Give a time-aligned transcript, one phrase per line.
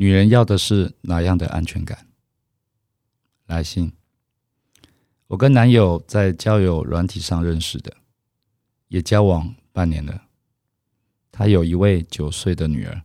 [0.00, 2.06] 女人要的是哪样的安全感？
[3.46, 3.92] 来信，
[5.26, 7.96] 我跟男友在交友软体上认识的，
[8.86, 10.28] 也交往半年了。
[11.32, 13.02] 他有一位九岁的女儿，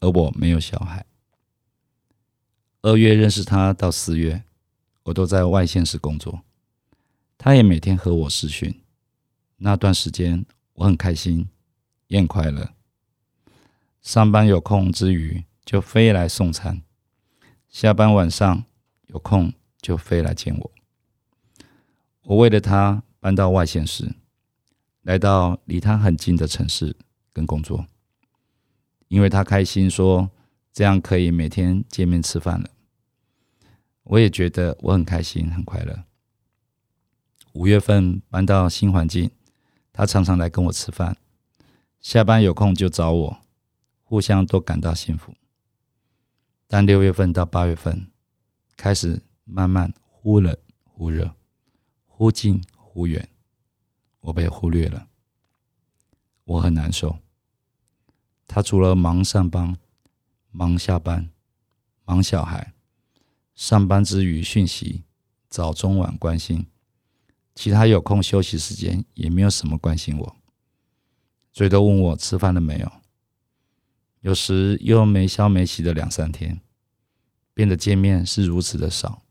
[0.00, 1.06] 而我没有小孩。
[2.82, 4.44] 二月认识他到四月，
[5.04, 6.42] 我都在外县市工作，
[7.38, 8.82] 他也每天和我视讯。
[9.56, 11.48] 那段时间我很开心，
[12.08, 12.74] 也很快乐。
[14.02, 15.42] 上班有空之余。
[15.66, 16.80] 就飞来送餐，
[17.68, 18.64] 下班晚上
[19.08, 19.52] 有空
[19.82, 20.70] 就飞来见我。
[22.22, 24.14] 我为了他搬到外县市，
[25.02, 26.96] 来到离他很近的城市
[27.32, 27.84] 跟工作，
[29.08, 30.30] 因为他开心说
[30.72, 32.70] 这样可以每天见面吃饭了。
[34.04, 36.04] 我也觉得我很开心很快乐。
[37.54, 39.32] 五月份搬到新环境，
[39.92, 41.16] 他常常来跟我吃饭，
[42.00, 43.38] 下班有空就找我，
[44.04, 45.34] 互相都感到幸福。
[46.68, 48.10] 但六月份到八月份，
[48.76, 51.34] 开始慢慢忽冷忽热，
[52.06, 53.28] 忽近忽远，
[54.20, 55.08] 我被忽略了，
[56.44, 57.18] 我很难受。
[58.48, 59.76] 他除了忙上班、
[60.50, 61.30] 忙下班、
[62.04, 62.74] 忙小孩，
[63.54, 65.04] 上班之余讯息
[65.48, 66.66] 早中晚关心，
[67.54, 70.36] 其他有空休息时间也没有什么关心我，
[71.52, 72.92] 最多问我吃饭了没有。
[74.26, 76.60] 有时又没消没息的两三天，
[77.54, 79.22] 变得见面是如此的少，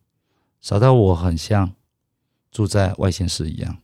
[0.62, 1.76] 少到我很像
[2.50, 3.80] 住在外县市一样。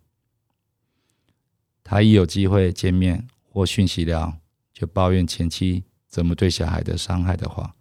[1.84, 4.38] 他一有机会见面或讯息聊，
[4.72, 7.75] 就抱怨前妻怎么对小孩的伤害的话，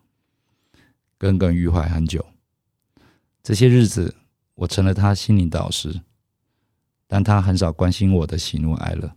[1.16, 2.26] 耿耿于怀很久。
[3.44, 4.16] 这些日子，
[4.56, 6.00] 我成了他心灵导师，
[7.06, 9.14] 但他很少关心我的喜怒哀乐。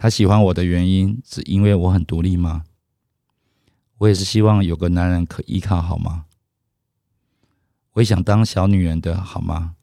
[0.00, 2.64] 他喜欢我的原因是因为我很独立吗？
[3.98, 6.26] 我也是希望有个男人可依靠，好吗？
[7.94, 9.74] 我也想当小女人的好吗？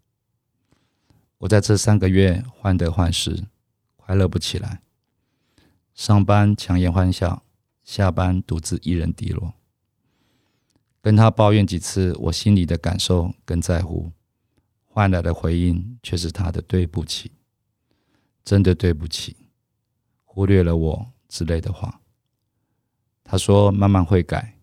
[1.40, 3.44] 我在这三个月患得患失，
[3.98, 4.82] 快乐不起来。
[5.94, 7.44] 上班强颜欢笑，
[7.84, 9.54] 下班独自一人低落。
[11.02, 14.14] 跟他抱怨几次我心里的感受跟在乎，
[14.86, 17.34] 换来的回应却是他的对不起，
[18.46, 19.36] 真的对不起。
[20.36, 22.02] 忽略了我之类的话，
[23.24, 24.58] 他说慢慢会改，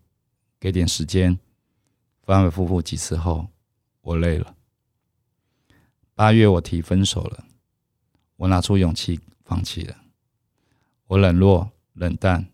[0.59, 1.39] 给点时间。
[2.21, 3.47] 反反复复几次后，
[4.01, 4.55] 我累了。
[6.13, 7.43] 八月我提分手了，
[8.35, 9.97] 我拿出勇气放弃了。
[11.07, 12.47] 我冷落、冷淡，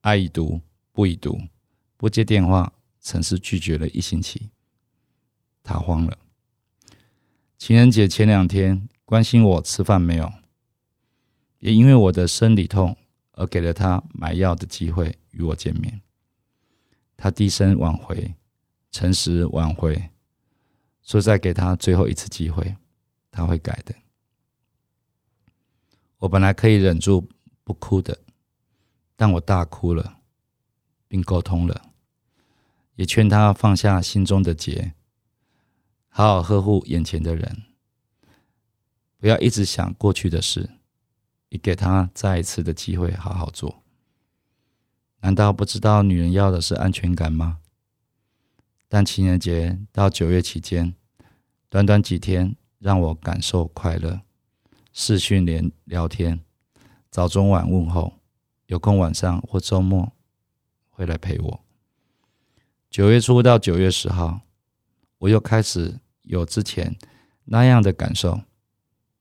[0.00, 0.60] 爱已读
[0.90, 1.40] 不已读，
[1.96, 4.50] 不接电话，曾是拒绝了一星期。
[5.62, 6.18] 他慌了。
[7.56, 10.32] 情人节前两天关心我吃饭没有。
[11.66, 12.96] 也因为我的生理痛
[13.32, 16.00] 而给了他买药的机会与我见面。
[17.16, 18.36] 他低声挽回，
[18.92, 20.10] 诚实挽回，
[21.02, 22.76] 说再给他最后一次机会，
[23.32, 23.92] 他会改的。
[26.18, 27.28] 我本来可以忍住
[27.64, 28.16] 不哭的，
[29.16, 30.18] 但我大哭了，
[31.08, 31.90] 并沟通了，
[32.94, 34.92] 也劝他放下心中的结，
[36.06, 37.64] 好好呵护眼前的人，
[39.18, 40.70] 不要一直想过去的事。
[41.48, 43.82] 也给他再一次的机会，好好做。
[45.20, 47.58] 难道不知道女人要的是安全感吗？
[48.88, 50.94] 但情人节到九月期间，
[51.68, 54.20] 短短几天让我感受快乐。
[54.92, 56.40] 视讯连聊天，
[57.10, 58.14] 早中晚问候，
[58.66, 60.12] 有空晚上或周末
[60.90, 61.60] 会来陪我。
[62.90, 64.40] 九月初到九月十号，
[65.18, 66.96] 我又开始有之前
[67.44, 68.40] 那样的感受，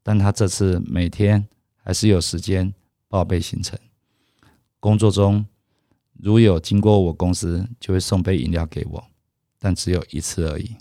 [0.03, 1.47] 但他这次每天。
[1.85, 2.73] 还是有时间
[3.07, 3.77] 报备行程。
[4.79, 5.45] 工作中
[6.13, 9.07] 如有经过我公司，就会送杯饮料给我，
[9.59, 10.75] 但只有一次而已。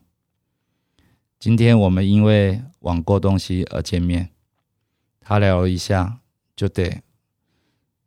[1.39, 4.31] 今天我们因为网购东西而见面，
[5.21, 6.21] 他聊了一下，
[6.57, 7.03] 就得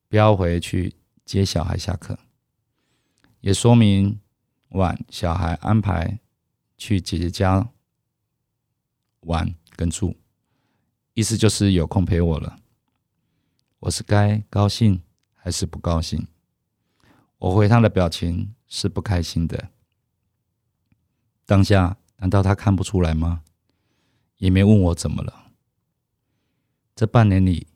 [0.09, 2.17] 飙回去接小孩下课，
[3.41, 4.19] 也说明
[4.69, 6.19] 晚小孩安排
[6.79, 7.69] 去姐姐家
[9.19, 10.15] 玩跟住，
[11.13, 12.57] 意思就是有空陪我了。
[13.79, 15.03] 我是该高兴
[15.35, 16.27] 还是不高兴？
[17.37, 19.69] 我回他的表情是不开心的。
[21.45, 23.43] 当下难道他看不出来吗？
[24.37, 25.51] 也没问我怎么了。
[26.95, 27.67] 这半年里，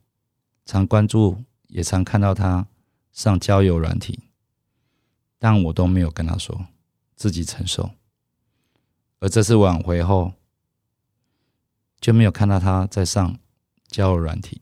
[0.66, 2.68] 常关注，也常看到他
[3.12, 4.20] 上交友软体，
[5.38, 6.66] 但我都没有跟他说，
[7.16, 7.92] 自己承受。
[9.20, 10.34] 而这次挽回后，
[12.00, 13.38] 就没有看到他在上
[13.88, 14.62] 交友软体，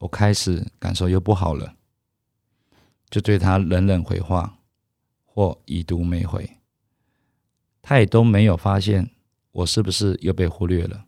[0.00, 1.76] 我开始感受又不好了，
[3.10, 4.58] 就对他冷冷回话
[5.24, 6.58] 或已读没回，
[7.82, 9.10] 他也都没有发现
[9.52, 11.04] 我是不是又被忽略了。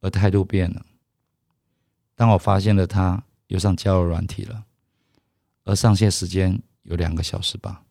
[0.00, 0.84] 而态度变了。
[2.14, 4.66] 当我发现了他又上交友软体了，
[5.64, 7.84] 而上线时间有两个小时吧，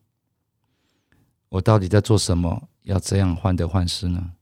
[1.49, 2.69] 我到底在做什么？
[2.83, 4.33] 要这样患得患失呢？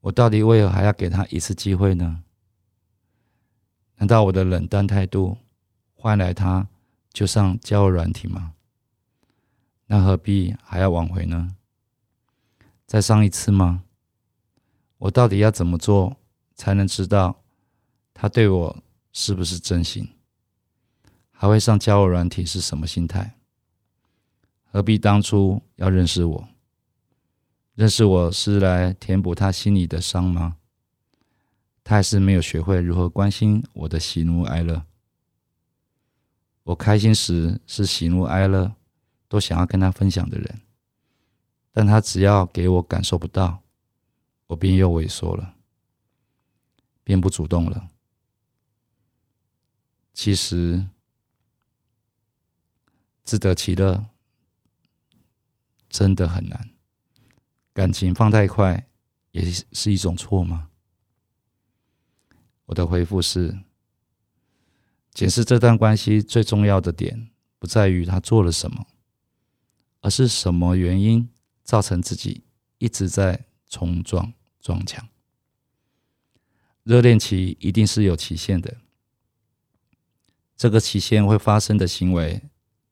[0.00, 2.24] 我到底为何还要给他一次机会呢？
[4.00, 5.36] 难道我的冷淡态度
[5.94, 6.66] 换来他
[7.12, 8.54] 就上交友软体吗？
[9.88, 11.54] 那何必还要挽回呢？
[12.86, 13.84] 再上一次吗？
[14.96, 16.16] 我到底要怎么做？
[16.54, 17.42] 才能知道
[18.14, 18.82] 他对我
[19.12, 20.08] 是不是真心，
[21.30, 23.34] 还会上交友软体是什么心态？
[24.64, 26.48] 何必当初要认识我？
[27.74, 30.56] 认识我是来填补他心里的伤吗？
[31.82, 34.86] 他还是没有学会如何关心我的喜怒哀乐。
[36.64, 38.74] 我开心时是喜怒哀乐
[39.28, 40.60] 都想要跟他分享的人，
[41.72, 43.62] 但他只要给我感受不到，
[44.46, 45.56] 我便又萎缩了。
[47.02, 47.88] 便不主动了。
[50.12, 50.86] 其实，
[53.24, 54.06] 自得其乐
[55.88, 56.70] 真的很难。
[57.72, 58.86] 感情放太快，
[59.32, 60.69] 也是一种错吗？
[62.70, 63.58] 我的回复是：
[65.12, 67.28] 解释这段关系最重要的点，
[67.58, 68.86] 不在于他做了什么，
[70.02, 71.28] 而是什么原因
[71.64, 72.44] 造成自己
[72.78, 75.08] 一直在冲撞撞墙。
[76.84, 78.76] 热恋期一定是有期限的，
[80.56, 82.40] 这个期限会发生的行为，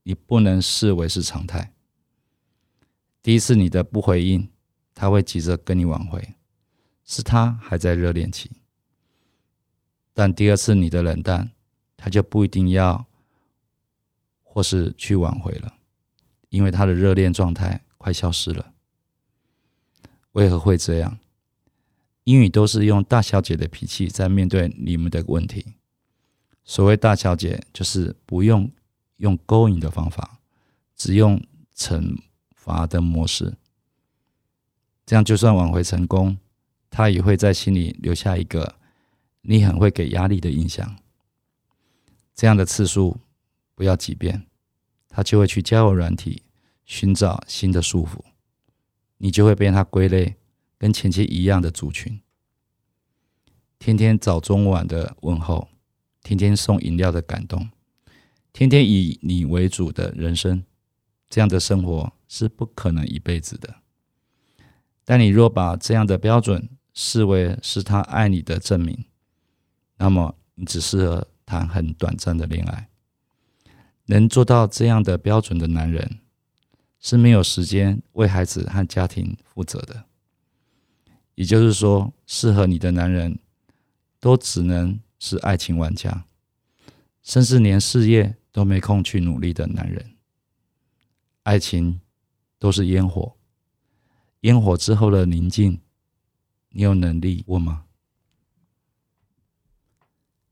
[0.03, 1.73] 你不能视为是常态。
[3.23, 4.51] 第一次你的不回应，
[4.93, 6.35] 他会急着跟你挽回，
[7.05, 8.49] 是他还在热恋期；
[10.19, 11.53] 但第二次你的冷淡，
[11.97, 13.07] 他就不一定要
[14.43, 15.75] 或是去挽回了，
[16.49, 18.73] 因为他的热恋状态快消失了。
[20.33, 21.21] 为何会这样？
[22.25, 25.65] 英语都是用大小姐的脾气在面对你们的问题。
[26.65, 28.69] 所谓大小姐，就是不用
[29.19, 30.41] 用勾引的方法，
[30.97, 31.41] 只用
[31.77, 32.19] 惩
[32.57, 33.55] 罚的模式。
[35.07, 36.37] 这样就算挽回成功，
[36.91, 38.75] 他也会在心里留下一个
[39.43, 40.97] 你很会给压力的印象。
[42.35, 43.19] 这样的次数
[43.75, 44.47] 不要几遍，
[45.09, 46.43] 他就会去交友软体
[46.85, 48.21] 寻找新的束缚，
[49.17, 50.37] 你就会被他归类。
[50.81, 52.21] 跟前妻一样的族群，
[53.81, 55.67] 天天早中晚的问候，
[56.23, 57.69] 天天送饮料的感动，
[58.53, 60.65] 天天以你为主的人生，
[61.29, 63.83] 这样的生活是不可能一辈子的。
[65.05, 69.05] 但你若把这样的标准视为是他爱你的证明，
[69.99, 72.89] 那么你只适合谈很短暂的恋爱。
[74.07, 76.21] 能做到这样的标准的男人，
[76.99, 80.05] 是没有时间为孩子和家庭负责的。
[81.35, 83.39] 也就是说，适合你的男人，
[84.19, 86.25] 都只能是爱情玩家，
[87.23, 90.17] 甚至连事业都没空去努力的男人。
[91.43, 92.01] 爱情
[92.59, 93.37] 都是烟火，
[94.41, 95.81] 烟火之后的宁静，
[96.71, 97.85] 你有能力问吗？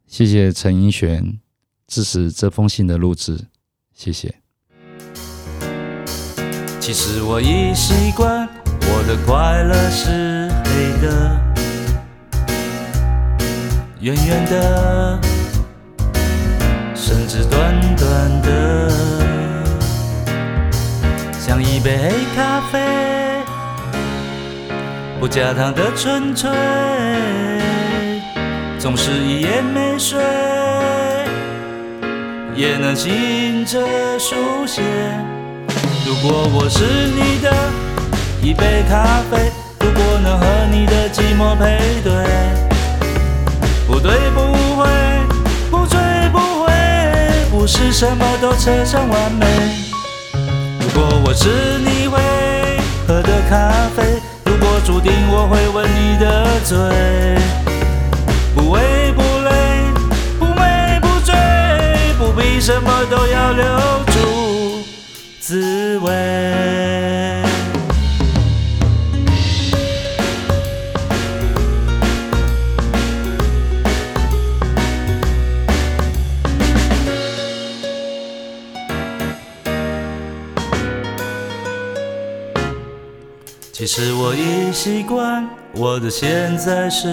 [0.07, 1.39] 谢谢陈英璇
[1.87, 3.47] 支持这封信的录制，
[3.95, 4.35] 谢谢。
[6.81, 8.49] 其实我已习惯，
[8.81, 10.87] 我的快乐是黑。
[10.97, 11.41] 的，
[14.01, 15.21] 圆圆的，
[16.95, 18.91] 甚至短短的，
[21.39, 23.45] 像一杯黑咖啡，
[25.21, 26.51] 不加糖的纯粹，
[28.87, 30.17] 总是一夜没睡，
[32.55, 33.81] 也能醒着
[34.17, 34.81] 书写。
[36.07, 37.53] 如果我是你的
[38.41, 39.51] 一杯咖啡。
[39.81, 42.13] 如果能和你的寂寞配对，
[43.89, 44.41] 不对不
[44.77, 44.87] 会，
[45.69, 45.99] 不醉
[46.31, 46.73] 不回，
[47.51, 49.47] 不是什么都扯上完美。
[50.81, 51.49] 如果我是
[51.81, 52.21] 你会
[53.09, 56.77] 喝的咖啡，如果注定我会吻你的嘴，
[62.67, 63.65] 什么都要留
[64.07, 64.83] 住。
[65.39, 66.11] 滋味。
[83.71, 87.07] 其实我已习惯，我的现在是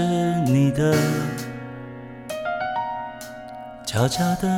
[0.47, 0.97] 你的，
[3.85, 4.57] 悄悄的，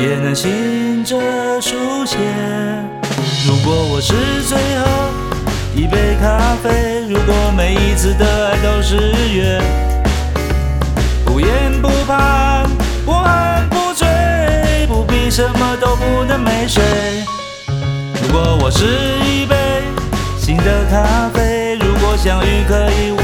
[0.00, 2.16] 也能醒着书写。
[3.46, 4.14] 如果我是
[4.48, 4.86] 最后
[5.76, 8.96] 一杯咖啡，如果每一次的爱都是
[9.30, 9.60] 约，
[11.26, 11.48] 不言
[11.82, 12.66] 不盼，
[13.04, 14.08] 不寒不醉，
[14.88, 16.82] 不必什么都不能没睡。
[18.22, 18.86] 如果我是
[19.22, 19.54] 一杯
[20.38, 23.19] 新的咖啡，如果相遇可以无言以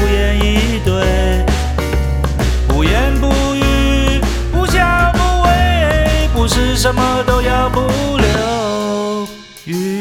[6.77, 7.79] 什么都要不
[8.17, 9.27] 留
[9.65, 9.96] 余。